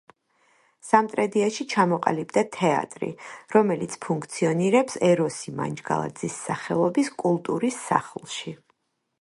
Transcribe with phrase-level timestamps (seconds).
[0.91, 3.11] სამტრედიაში ჩამოყალიბდა თეატრი,
[3.57, 8.57] რომელიც ფუნქციონირებს ეროსი მანჯგალაძის სახელობის კულტურის სახლში.